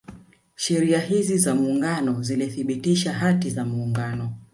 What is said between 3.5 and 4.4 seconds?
Muungano